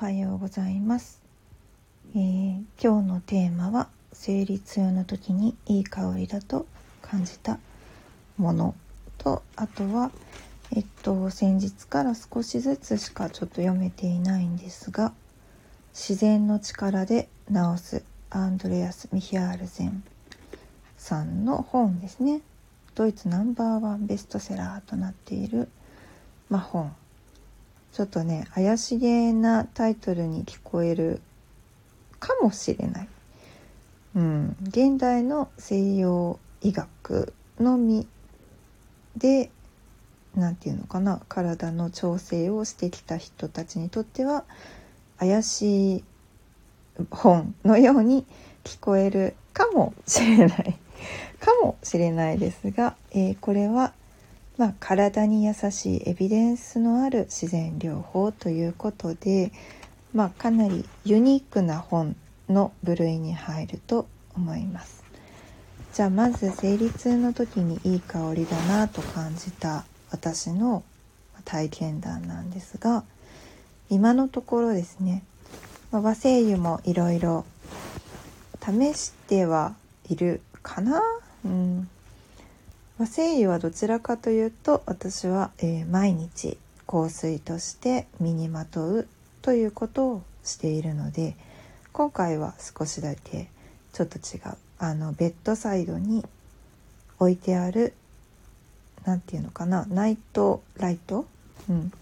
[0.00, 1.20] はようございます、
[2.14, 6.66] えー、今日のテーマは生理痛の時にいい香りだと
[7.02, 7.58] 感じた
[8.36, 8.76] もの
[9.18, 10.12] とあとは
[10.70, 15.12] えっと先日から少しずつしかちょっと読めていないんですが
[15.92, 20.04] 「自然の力で治す」アンドレアス・ミヒアールゼン
[20.96, 22.42] さんの本ですね。
[22.94, 25.68] ドイツナンバーワンベストセラーとなっている、
[26.48, 26.94] まあ、本。
[27.92, 31.20] ちょっとね怪しげなタイトルに聞こえる
[32.20, 33.08] かもしれない、
[34.16, 38.06] うん、現代の西洋医学のみ
[39.16, 39.50] で
[40.34, 41.20] 何て言うのかな。
[41.28, 44.44] 体の調整をしてきた人たちにとっては
[45.18, 46.04] 怪しい
[47.10, 48.24] 本のように
[48.64, 50.78] 聞こえるかもしれない。
[51.40, 53.92] かもしれないですが、えー、これは
[54.58, 59.52] まあ、体に優しいエビデンスのある自然療法ということで、
[60.12, 62.16] まあ、かなりユニークな本
[62.48, 65.04] の部類に入ると思います。
[65.94, 70.82] じゃあまず生理痛の時にいい香りだなと感じた私の
[71.44, 73.04] 体験談なんですが
[73.90, 75.24] 今のところですね、
[75.90, 77.44] ま、和精油もいろいろ
[78.60, 79.74] 試しては
[80.08, 81.02] いるかな、
[81.44, 81.88] うん、
[82.98, 89.08] まあ、精油はどちらかというと私は、えー、毎日香水として身にまとう
[89.40, 91.36] ということをしているので
[91.92, 93.48] 今回は少しだけ
[93.92, 96.24] ちょっと違うあのベッドサイドに
[97.20, 97.94] 置いてある
[99.04, 101.26] 何て言うのかなナイトライト、
[101.68, 101.92] うん、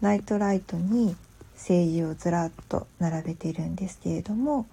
[0.00, 1.16] ナイトライトに
[1.56, 4.66] 精油をずらっと並べているんですけれども、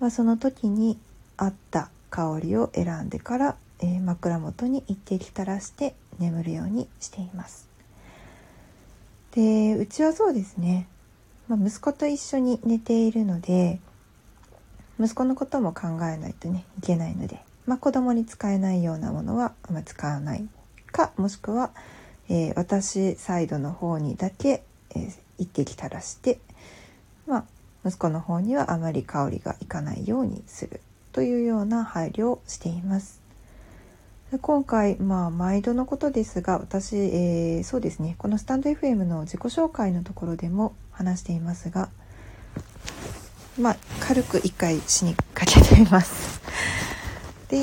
[0.00, 0.98] まあ、その時に
[1.36, 7.68] 合った香りを選んでからえ、枕元に一滴垂らして眠るようにしています
[9.32, 10.86] でうちはそうですね、
[11.48, 13.80] まあ、息子と一緒に寝ているので
[14.98, 20.48] 息子のことも考えないとねいけないので、まあ、子供に使えないようなものはあ、ま、使わない
[20.92, 21.70] かもしくは、
[22.28, 24.62] えー、私サイドの方にだけ、
[24.94, 26.38] えー、一滴垂らして、
[27.26, 27.44] まあ、
[27.84, 30.80] 息子の方にはあまり香りがいかないようにする
[31.12, 33.23] というような配慮をしています。
[34.38, 41.88] 今回、まあ、毎度のことですが私、えー、そうですねこのスタンド FM の自己紹介のところでも話していますが、
[43.60, 46.40] まあ、軽く1回死にかけています。
[47.48, 47.60] で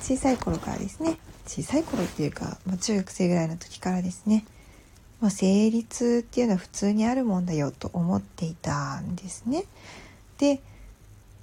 [0.00, 4.44] 小さい頃からですね小さい頃っていうか、まあ、中学生ぐらいの時からですね、
[5.20, 9.64] まあ、生理痛っていうのは普通にあるもんだよと思っていたんですね。
[10.38, 10.60] で、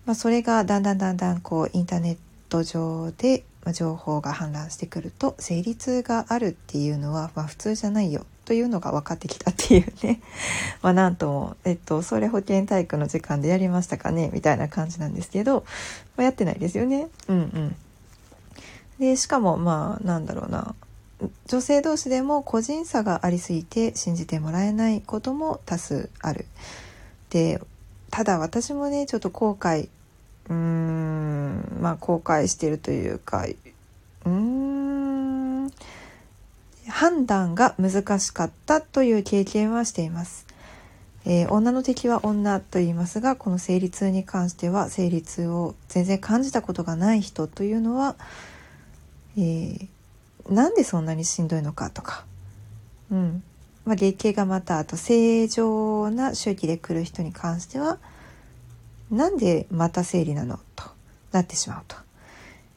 [0.05, 2.17] まあ、それがだんだんだんだんこうインターネッ
[2.49, 8.25] ト上で情報が氾濫してくると生理痛があるっていうのは、まあ、普通じゃないよ。
[8.45, 10.21] というのが分かってきたっていうね。
[10.81, 14.29] まなんとも、えっと、それ保健体育の時間でやりましたかね？
[14.33, 15.65] みたいな感じなんですけど、
[16.15, 17.09] まあ、やってないですよね。
[17.27, 17.75] うんうん、
[18.99, 20.75] でしかもまあなんだろうな。
[21.47, 26.45] 女性同士でも個人差がありすぎて信じてもらえないことも多数ある。
[27.29, 27.59] で
[28.11, 29.89] ただ私もねちょっと後悔
[30.49, 35.71] うーんまあ後悔してるというかうーん
[36.87, 40.47] 判断が難しかったという経験はしています。
[41.29, 48.15] えー、女の敵は女と言いますがこの生理痛に関しては生理痛を全然感じたことがない人というのは、
[49.37, 49.87] えー、
[50.49, 52.23] なんでそんなにしんどいのかとか、
[53.11, 53.43] うん
[53.83, 57.97] まあ、月経がまたあと正常な周期で来る人に関しては
[59.11, 60.59] なんでまた生理なの？
[60.75, 60.83] と
[61.31, 61.95] なってしまうと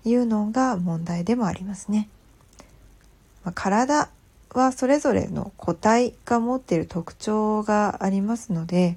[0.05, 2.09] いうのが問題でもありますね。
[3.45, 4.11] まあ、体
[4.53, 8.97] はそれぞれの個体が持っている特徴がありますので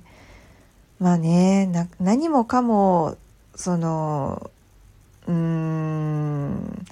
[0.99, 3.17] まあね何もかも
[3.55, 4.49] その
[5.27, 6.85] うーん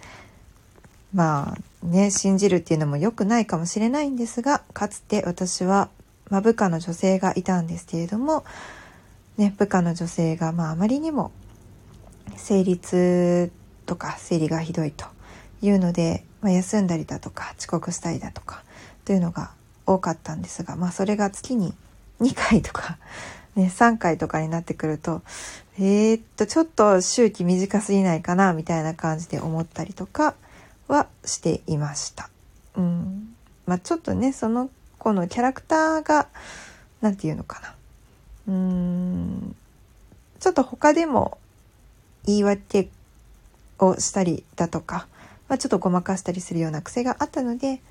[1.13, 5.89] まあね信じるっていうのも良くないかもしれないんですがかつて私は、
[6.29, 8.45] まあ、部下の女性がいたんですけれども
[9.41, 11.31] ね、部下の女性が、まあ、あまりにも
[12.35, 13.51] 生理痛
[13.87, 15.07] とか生理がひどいと
[15.63, 18.63] いうので、まあ、休んだりだとか遅刻したりだとか
[19.03, 19.49] というのが
[19.87, 21.73] 多かったんですが、まあ、それが月に
[22.19, 22.99] 2回とか、
[23.55, 25.23] ね、3回とかになってくると
[25.79, 30.35] えー、っとちょっと周期短すぎないかなみたいな感じで思ったりとか
[30.87, 32.29] はしていました。
[32.77, 33.33] うん
[33.65, 36.27] まあ、ちょっとねその子のキャラクターが
[37.01, 37.73] 何て言うのかな
[38.51, 39.55] うーん。
[40.39, 41.37] ちょっと他でも
[42.25, 42.89] 言い訳
[43.79, 45.07] をしたりだとか、
[45.47, 47.81] まあ、ちょっとごまかしたりするような癖があったので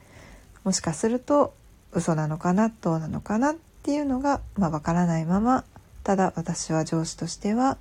[0.64, 1.54] もしかすると
[1.92, 5.64] 嘘なのかなどうなのかなっていうのが、まあ、分からないまま
[6.04, 7.78] ただ私は上司としては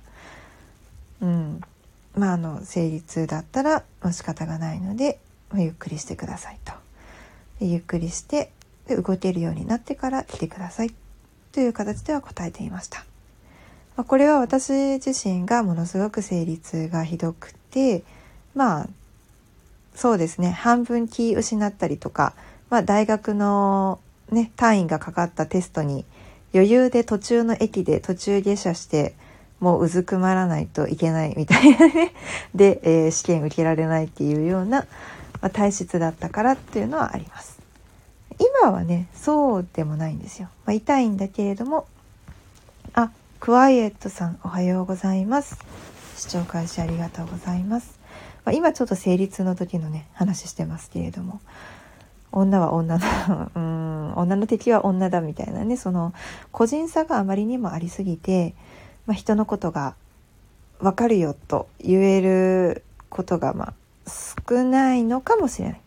[1.20, 1.60] うん。
[2.16, 6.72] まああの生理痛だったら、まあ、仕方がないので、まあ、ゆっくりしてくださいと。
[7.60, 8.50] ゆっくりして
[8.88, 10.94] 動けるようになってから来てください。
[11.52, 13.04] という形では答えていました、
[13.96, 18.02] ま、これは私自身がものすごく生理痛がひどくて
[18.54, 18.88] まあ
[19.94, 20.50] そうですね。
[20.50, 22.32] 半分気失ったりとか、
[22.70, 24.00] まあ、大学の
[24.30, 26.06] ね単位がかかったテストに
[26.54, 29.14] 余裕で途中の駅で途中下車して
[29.60, 32.14] もううずくまらないといけないみたいなね。
[32.54, 34.86] で、えー、試験受けられないっていうような、
[35.42, 37.59] まあ、体質だったからっていうのはあります。
[38.60, 41.86] 今はねそうでもないんですよ、まあ、痛いんだけれども。
[42.92, 45.58] あクワイエットさんおはようございます。
[46.16, 47.98] 視聴開始ありがとうございます、
[48.44, 51.40] まあ、今ちょっと生理痛の時のね話してますけれども。
[52.32, 56.12] 女は女の うん女の敵は女だみたいなねその
[56.52, 58.54] 個人差があまりにもありすぎて、
[59.06, 59.94] まあ、人のことが
[60.80, 63.74] 分かるよと言えることがまあ
[64.48, 65.80] 少ないのかもしれない。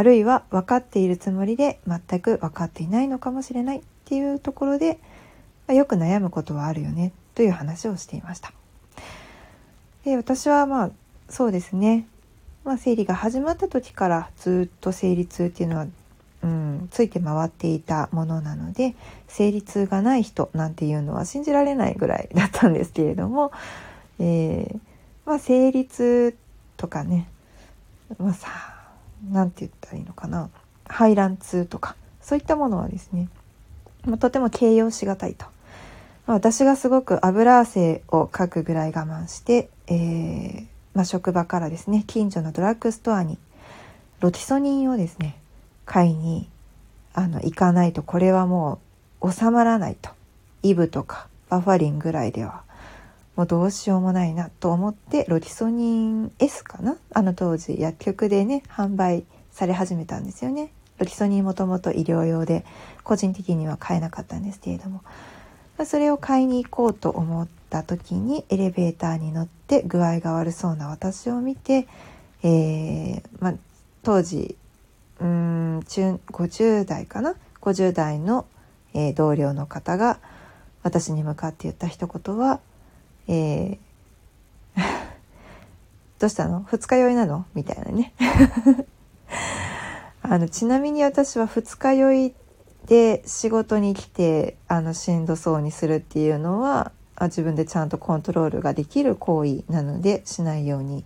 [0.00, 4.98] あるいは分かっているつもりで全く分かっていないのかもしれないっていうところで、
[5.68, 8.54] まあ、よく悩むことはあるよねという話をしていました。
[10.06, 10.90] で私はまあ
[11.28, 12.06] そうですね
[12.64, 15.86] まあ、生理が始まった時からずっと生理痛っていうのは、
[16.44, 18.94] うん、ついて回っていたものなので
[19.28, 23.52] 生理痛がない人なんていうのは信じられないぐらいだったんですけれども、
[24.18, 24.78] えー、
[25.26, 26.34] まあ、生理痛
[26.78, 27.28] とかね、
[28.18, 28.48] まあ、さ
[29.28, 30.50] 何て言ったらいいのかな
[30.86, 33.28] 排卵痛とかそういったものはですね、
[34.04, 35.46] ま、とても形容しがたいと。
[36.26, 43.36] 私がすごく油汗をかくぐらい我慢して、えーまあ、職場からですね近所のドラッグストアに
[44.20, 45.40] ロティソニンをですね
[45.86, 46.48] 買いに
[47.14, 48.78] あの行かないとこれはも
[49.20, 50.10] う収まらないと
[50.62, 52.62] イブとかバファリンぐらいでは
[53.40, 56.98] もうどうしようもないなと思ってロティソニン S かな？
[57.14, 60.74] あの当時薬局でね販売され始めたんですよね。
[60.98, 62.66] ロティソニンもともと医療用で
[63.02, 65.00] 個人的には買えなかったんですけれども。
[65.86, 71.88] それを買いに行こうと思った時にエレベーターに乗って具合が悪そうな私を見て、
[72.42, 73.54] えー、ま
[74.02, 74.54] 当時
[75.18, 78.44] うん中50代かな？50代の、
[78.92, 80.18] えー、同僚の方が
[80.82, 82.60] 私に向かって言った一言は
[83.32, 84.76] 「えー、
[86.18, 86.66] どうしたの？
[86.68, 88.12] 二日酔いなの?」みたいなね
[90.22, 92.34] あのちなみに私は二日酔い
[92.86, 96.90] で仕事に来てあのしんどそうにするっていうのは
[97.20, 101.04] 自分でちゃんとコントロールができる行為なのでしないように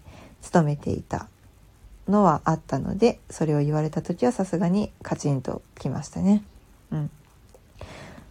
[0.53, 1.29] 努めていた
[2.09, 6.43] のはあったのでそれを言われた時はさすがにカチンときましたね。
[6.91, 7.11] うん、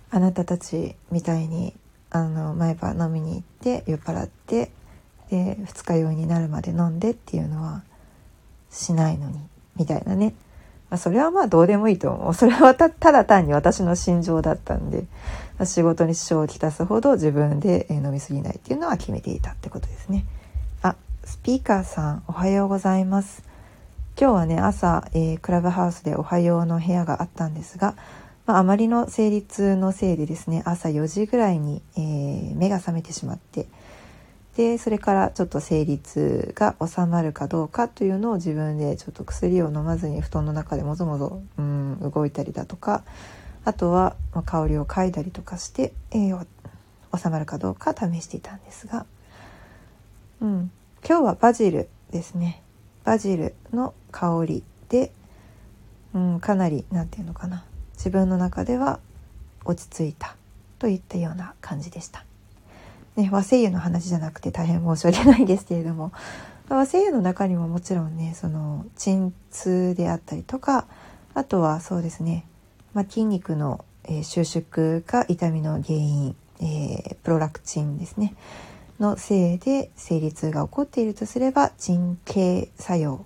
[0.10, 1.76] あなたたちみたいに
[2.14, 4.72] あの毎晩飲みに行って酔っ払って
[5.30, 7.84] で二日酔いになるまで飲んでっていうのは
[8.72, 9.40] しないのに
[9.76, 10.34] みたいなね
[10.94, 12.34] まあ、それはまあどうでもいいと思う。
[12.38, 15.06] それはただ単に私の心情だったんで、
[15.58, 20.24] ま仕事に支障をきたすほど自分で飲み過ぎないっていうのは決めていたってことですね。
[20.84, 23.42] あ、スピーカーさんおはようございます。
[24.22, 27.96] 今日はね、朝、えー、クラブハウスでおはようの部屋があったんですが、
[28.46, 33.68] まあ、あまりの生理痛のせいでですね、朝4時ぐらいに、えー、目が覚めてしまって、
[34.56, 43.04] でそれからちょっと生理痛が収まるかどうかというのを自分でちょっと薬を飲まずに布団の中でもぞもぞ、うん、動いたりだとか
[43.66, 46.48] あとは香りを嗅いだりとかして、えー、
[47.18, 49.08] 収まるかどうか試していたんですが、
[50.42, 50.72] うん、
[51.08, 52.62] 今日はバジルですね。
[53.06, 55.12] バジルの香りで、
[56.14, 57.66] うん、かなり何て言うのかな。
[58.04, 59.00] 自分の中では
[59.64, 60.36] 落ち着いた
[60.78, 62.26] といったような感じでした。
[63.16, 66.12] ね、和製油の話じゃなくて大変申し訳ないですけれども
[66.68, 70.86] 和製油の中にももちろんねその鎮痛であったりとか
[71.34, 72.46] あとはそうですね、
[72.94, 78.36] まあ、筋肉の、えー、収縮が痛みの原因、えー、プロラクチンですね
[79.00, 83.26] のせいで生理痛が起こっているとすれば鎮経作用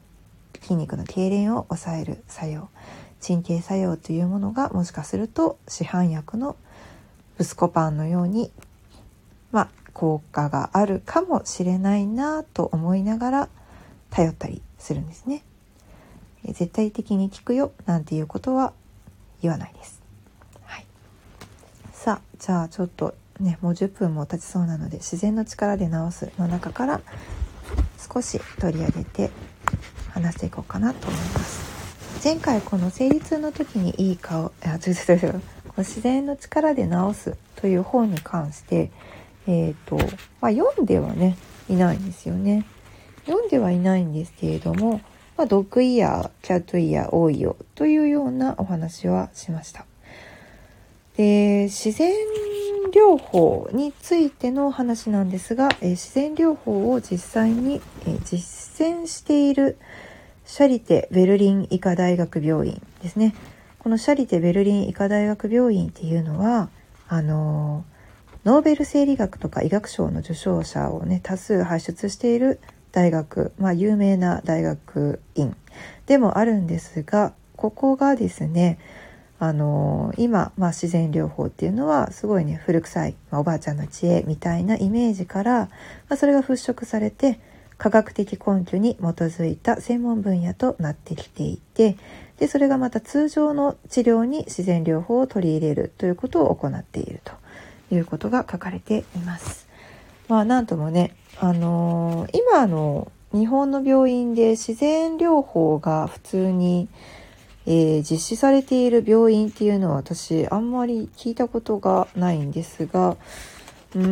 [0.62, 2.70] 筋肉の痙攣を抑える作用
[3.20, 6.56] 鎮経作用というものがもしかすると市販薬の
[7.38, 8.52] ブスコパンのように
[9.52, 13.50] まあ、効果があるかもしれないなと思いながら
[14.10, 15.44] 頼ったりするんですね。
[16.44, 18.74] 絶対的に効くよなんていうことは
[19.42, 20.02] 言わないです。
[20.64, 20.86] はい、
[21.92, 27.02] さあじゃあちょっとねもう10分も経ちそうなので自然の力で治すの中から
[28.14, 29.32] 少し取り上げて
[30.12, 31.67] 話していこうかなと思います。
[32.28, 35.42] 前回この生理痛の時にいい顔あ違う違う違う
[35.78, 38.92] 自然の力で治すという本に関して、
[39.48, 39.96] えーと
[40.42, 41.38] まあ、読んではね
[41.70, 42.66] いないんですよね。
[43.28, 45.00] 読んではいないんですけれども、
[45.38, 49.86] まあ、ドッグイヤーキャットイヤー多いよというようなお話はしました。
[51.16, 52.12] で自然
[52.92, 59.78] 療法についての話なんですが、え自然療法を実際に、え実践している
[60.48, 63.36] シャリテ・ベルリン医科大学病院ですね。
[63.80, 66.70] このシャリテ・ベルリン医科大学病院っていうのは、
[67.10, 67.84] あの
[68.46, 72.62] ノーベル生理学とか医学賞の受賞者をね、多数輩出している
[72.94, 75.54] 大学、まあ有名な大学院
[76.06, 78.80] でもあるんですが、ここがですね、
[79.40, 85.70] あの今、まあ、自然療法っていうのはすごいね古臭い、まあ、おばあちゃんの知恵みたいなイメージから、ま
[86.16, 87.40] あ、それが払拭されて
[87.78, 91.98] 科学的根拠に基づいた専門分野となってきていて
[92.40, 97.34] でそれがまた通常の治療に自然療法を取り入れるということを行っていると
[97.94, 99.68] いうことが書かれています。
[100.28, 106.90] まあ、なんともね、あのー、今の日本の病院で自然療法が普通に、
[107.66, 113.18] えー、実施されている病院っていうのは私あんまり聞いたことがないんですが
[113.98, 114.04] うー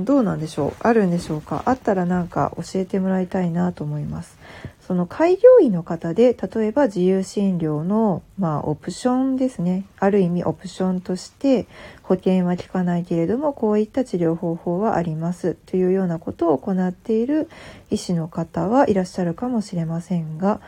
[0.00, 0.72] んどうなんでしょう。
[0.80, 1.62] あるんでしょうか。
[1.66, 4.38] あったらなんか教えてもらいたいなと思います。
[4.80, 9.84] その開業医の方で例えば自由診療のまあオプションですね。
[9.98, 11.66] ある意味オプションとして
[12.02, 15.54] 保険は効かないけれどもこういった治療方法はあります。
[15.66, 17.50] というようなことを行っている
[17.90, 20.60] 医師の方はいらっしゃるかもしれませんが、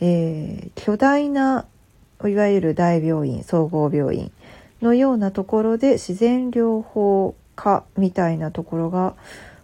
[0.00, 1.66] えー、巨大な
[2.24, 4.32] いわゆる大病院総合病院
[4.80, 9.16] のようなところで自然療法かみたいなところが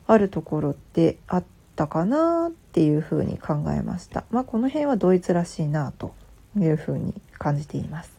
[0.09, 1.45] あるところってあっ
[1.77, 4.25] たかなっていうふうに考えました。
[4.33, 6.13] まあ、この辺はドイツらしいなと
[6.59, 8.13] いうふうに感じています。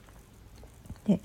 [1.06, 1.20] で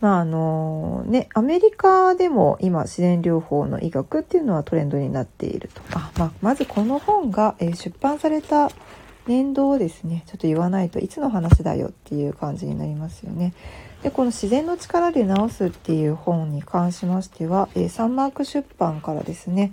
[0.00, 5.80] まああのね、アメリカでも今自然療法の医学っていうのはトレンドになっていると。
[5.94, 8.70] あまあ、まずこの本が、え、出版された
[9.26, 13.54] 年度をですねちょっと言わないといつの話だよっていう感じになりますよね。
[14.02, 19.72] でこの「自然の力で治す」っていう本に関しましては、えー、サンマーク出版からですね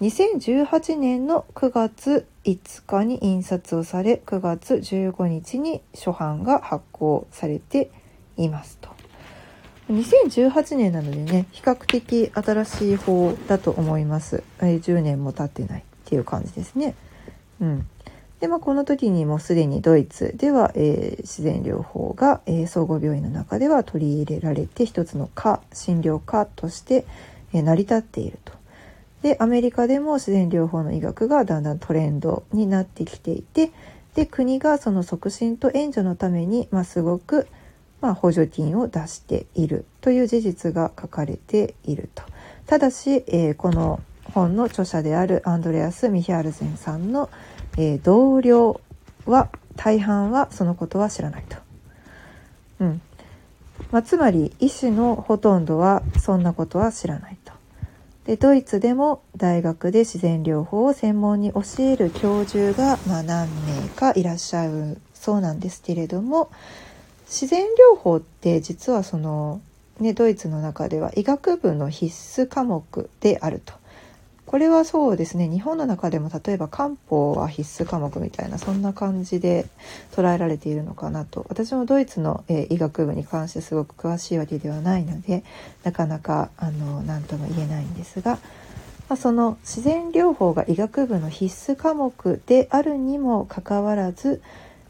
[0.00, 7.90] 2018年の9月5日に印刷をされ9月15日に初版が発行されて
[8.36, 8.88] いますと。
[9.90, 16.94] 2018年なのでね比較的新しい方だと思います、え、10年も経ってないっていう感じですね
[17.60, 17.88] うん
[18.40, 27.04] で、まあ、この時にもすでにドイツでは、えー、自然療法が、えー、総合病院の中では取り入れられて一つの科診療科として、
[27.52, 28.52] えー、成り立っていると。
[29.22, 33.72] でアメリカでも自然療法の医学がだんだんトレンドになってきていて
[34.14, 37.48] で国がその促進と援助のために、まあ、すごく、
[38.00, 42.22] まあ、補助金を出しているという事実が書かれていると。
[42.66, 44.00] ただし、えー、この
[44.34, 47.28] 本の著者であるアンドレアス・ミヒャルゼンさんの
[47.78, 48.80] 「えー、同僚
[49.24, 51.56] は大半はそのことは知らないと。
[52.80, 53.00] うん
[53.92, 57.52] まあ、つまり医師のほとんどはそんなことは知らないと。
[58.26, 66.50] でドイツでも大学で自然療法を専門に教える教授が、まあ、何名かいらっしゃるそうなんですけれども
[67.26, 69.62] 自然療法って実はその、
[70.00, 73.77] ね、ドイツの中では医学部の必須科目であると。
[74.48, 79.66] これはそうですね日本の中でも例えば漢方は必須科目みたいなそんな感じで
[80.12, 85.44] 捉えられているのかなと私もドイツの、えー、医学部に関してすごく詳しいわけではないので
[85.84, 88.38] なかなかあの何とも言えないんですが、
[89.10, 94.40] まあ、その自然療法が医学部の必須科目であるにもかかわらず、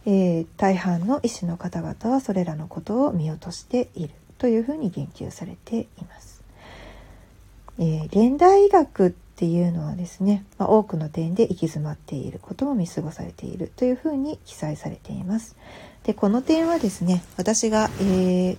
[0.07, 6.45] えー、大半の医師の方々はそれらのことを見落としているというふうに言及されています。
[7.81, 15.55] えー、現代医学ってていうのはですね、まあ、多くの点で行き詰まっていることも見過ごされているというふうに記載されています。
[16.03, 18.59] でこの点はですね私が、えー、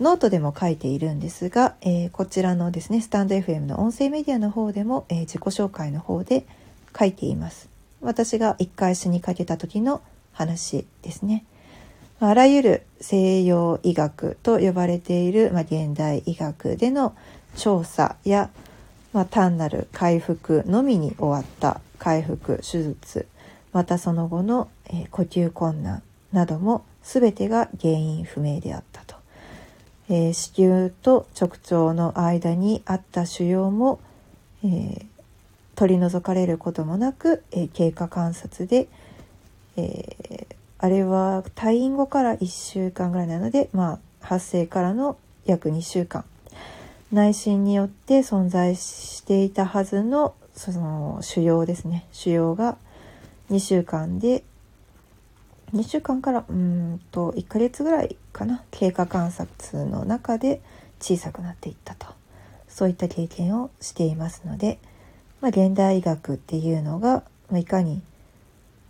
[0.00, 6.44] ノートでも書いているんですが、えー、こちらのですねスタンド FM の音声メディアの方でも、えー、自己紹介の方で
[6.98, 7.68] 書いています。
[8.00, 11.44] 私が一回死にかけた時の話ですね。
[12.18, 17.14] あらゆる西洋医学と呼ばれている、まあ、現代医学での
[17.56, 18.50] 調査や
[19.14, 23.28] まあ、単なる回復のみに終わった回復手術。
[23.72, 26.02] またその後の、えー、呼吸困難
[26.32, 29.14] なども全てが原因不明であったと、
[30.08, 34.00] えー、子宮と直腸の間にあった腫瘍も、
[34.64, 35.06] えー、
[35.76, 38.88] 取り除かれることもなく、え経過観察で、
[39.76, 40.46] え
[40.78, 45.16] あれは退院後から1週間ぐらいなのでまあ発生からの
[45.46, 46.24] 約2週間。
[47.14, 52.06] 内心によって存在していたはずのその腫瘍ですね。
[52.10, 52.76] 腫瘍が
[53.50, 54.42] 2週間で
[55.72, 58.64] 2週間からうんと1ヶ月ぐらいかな。
[58.72, 60.60] 経過観察の中で
[60.98, 62.08] 小さくなっていったと。
[62.68, 64.80] そういった経験をしていますので、
[65.40, 68.02] まあ、現代医学っていうのが、まあ、いかに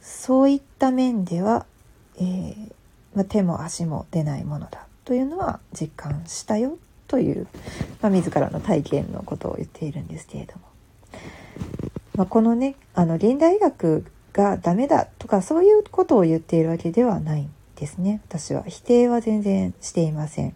[0.01, 1.67] そういった面では、
[2.17, 2.73] えー、
[3.15, 6.79] まあ、手も足も出ないものだというのは実感したよ。
[7.15, 7.47] という、
[8.03, 10.63] まあ、自らの体験のことを言っているんですけれども、
[12.17, 18.21] まあ、このねあの現代医学がダメだとかそういうことを言っているわけではないんですね。
[18.27, 18.65] 私は。
[18.67, 20.55] 否定は全然していません。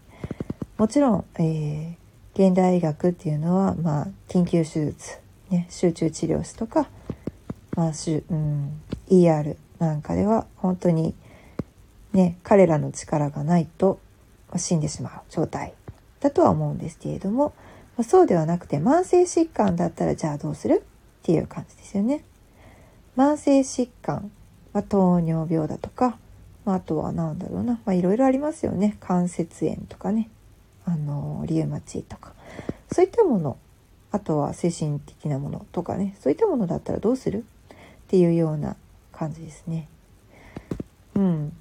[0.78, 5.18] もちろん、えー、現代医学っていうのは、まあ、緊急手術、
[5.50, 6.88] ね、集中治療室とか、
[7.76, 11.14] まあしうん、ER なんかでは本当に
[12.12, 14.00] ね彼らの力がないと
[14.56, 15.77] 死んでしまう状態。
[16.20, 17.54] だとは思うんですけれども
[17.96, 22.24] まそうではなくて慢性疾患だったらじゃあどうするっていう感じですよね。
[23.16, 24.30] 慢性疾患、
[24.72, 26.16] まあ、糖尿病だとか、
[26.64, 30.30] まあ、あとは何だろうな、まあ、いろいろありますよね関節炎とかね
[30.84, 32.32] あのリウマチとか
[32.92, 33.58] そういったもの
[34.12, 37.44] あとは精神的なものとかねそういったものだったらどうするっ
[38.06, 38.76] ていうような
[39.12, 39.88] 感じですね。
[41.16, 41.52] うん。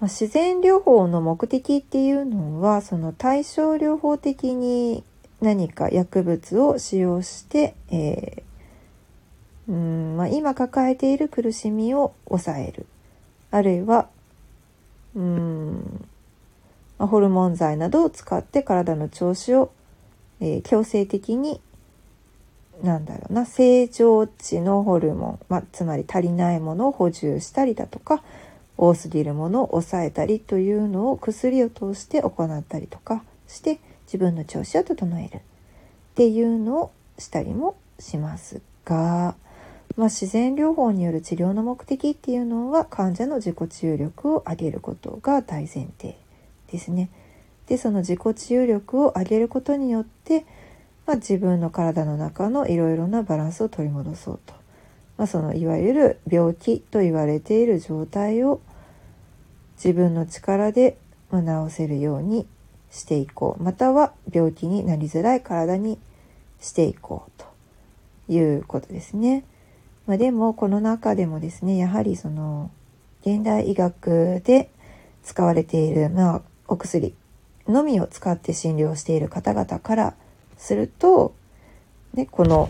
[0.00, 5.04] ま、自然療法の目的っていうのはその対症療法的に
[5.40, 8.42] 何か薬物を使用して、え
[9.68, 12.86] うんまあ、今抱えている苦しみを抑える。
[13.50, 14.08] あるいは
[15.14, 16.08] うん、
[16.98, 19.72] まあ、ホルモン剤などを使って体の調子を、
[20.40, 21.60] えー、強制的に
[22.82, 28.22] なんだろうな正常値のホルモン、まあ、つまり足りないものを補充したりだとか
[28.82, 35.40] 多すぎるものを抑えたりというのを薬を通して行ったりとかして自分の調子を整えるっ
[36.14, 39.36] ていうのをしたりもしますが。
[39.96, 46.16] まあ、自然療法による治療の目的っていうのは患者の自己治癒力を上げることが大前提
[46.70, 47.10] ですね。
[47.66, 50.46] でその自己治癒力を上げることによって、
[51.06, 54.54] まあ、自分の体の中のいろいろなバランスを取り戻そうと、
[55.18, 58.60] まあ、そのいわゆる病気と言われている状態を
[59.82, 60.98] 自分の力で
[61.32, 61.38] 治
[61.70, 62.46] せるように
[62.90, 65.98] していこうまたは病気になりづらい体に
[66.60, 67.46] していこうと
[68.32, 69.44] いうことですね。
[70.06, 72.70] まあ、でもこの中でもですねやはりその
[73.22, 74.70] 現代医学で
[75.22, 77.14] 使われている、まあ、お薬
[77.68, 80.14] のみを使って診療している方々から
[80.56, 81.34] すると、
[82.14, 82.68] ね、この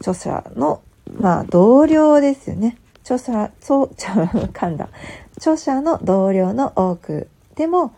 [0.00, 0.82] 著者の、
[1.18, 2.78] まあ、同僚ですよね。
[3.04, 4.88] 著者、そう、ちゃ噛んだ。
[5.42, 7.92] 著者の同僚の多くでも、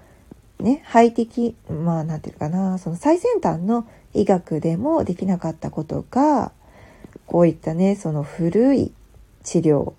[0.59, 6.52] ね、ハイテキ、まあ、なんていうかな、その最先端の医学でもできなかったことが、
[7.26, 8.92] こういったねその古い
[9.42, 9.92] 治療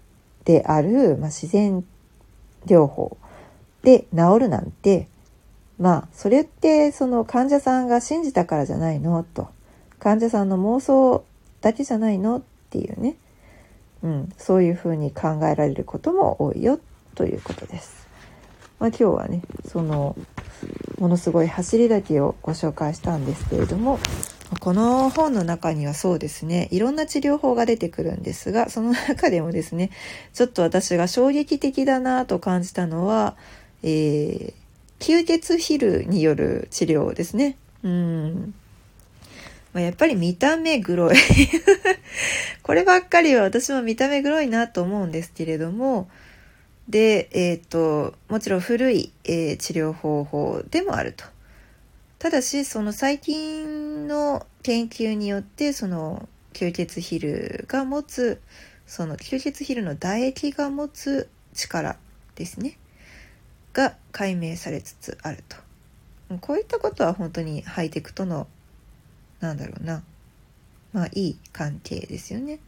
[0.44, 1.86] である、まあ、自然
[2.66, 3.16] 療法
[3.84, 5.08] で治るなんて
[5.80, 9.50] まあそれってその患者さんが信じたからじゃないのと。
[10.00, 11.24] 患者さんの妄想
[11.62, 13.16] だけじゃないのっていうね、
[14.04, 16.76] うん、そういうふうに考えられることも多いよ。
[16.76, 16.80] っ
[17.16, 18.08] ということです。
[18.80, 20.18] まあ、今日はねその
[21.00, 24.00] ものすごい走りだけをご紹介したんですけれども
[24.60, 29.90] この本の中にはそうですね、いろんな治療法が出てくるんですが、その中でもですね、
[30.34, 33.36] ちょっと私が衝撃的だなと感じたのは、
[33.82, 34.54] えー、
[35.00, 37.58] 吸血ヒルによる治療ですね。
[37.84, 38.54] うん。
[39.74, 41.16] まあ、やっぱり見た目黒い
[42.64, 46.08] こればっかりは私も見た目黒いなと思うんですけれども、
[46.88, 51.26] で、えっ、ー、と、もちろん古い、えー、治療方法でもあると。
[52.26, 58.42] ただしその最近の研究によってその吸血ヒルが持つ
[58.88, 61.98] その吸血ヒルの唾液が持つ力
[62.36, 62.80] ですね。
[63.74, 65.58] が解明されつつあると。
[66.42, 68.48] こういったことは本当にハイテクとの
[69.40, 70.04] なんだろうな。
[70.94, 72.60] まあいい関係ですよね。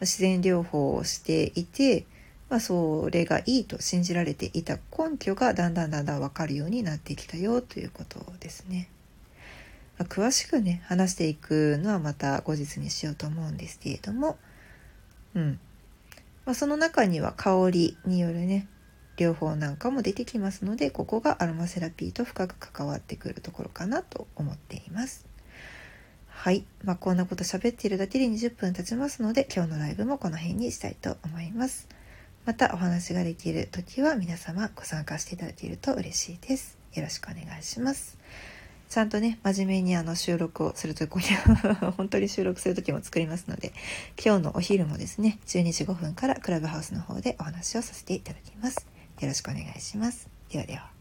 [0.00, 2.04] 自然療法をしていて
[2.50, 8.90] まあ、それがいいと信じられていた根拠がだんだんだんだん分かるようになってきたよということですね。
[9.98, 14.36] まあ、詳しくね話していくのはまた後日にしようと思うんですけれども、
[15.34, 15.60] うん
[16.44, 18.66] まあ、その中には香りによるね
[19.16, 25.26] 療法なんかも出てきますのでここがアロマセラピーと深く関わってくるところかなと思っています。
[26.26, 26.64] はい。
[26.82, 31.86] まあ、こんなこと喋っているだけで20分経ちますので今日のライブもこの辺にしたいと思います。
[32.44, 36.78] またお話ができる時は皆様ご参加していただけると嬉しいです。
[36.94, 38.18] よろしくお願いします。
[38.88, 41.22] ちゃんとね、真面目にあの収録をするときに
[41.96, 43.72] 本当に収録する時も作りますので、
[44.22, 48.88] 今日のお昼もですね、12時5分からクラブハウスの方でお話をさせていただきます。
[49.20, 50.28] よろしくお願いします。
[50.50, 50.99] ではでは。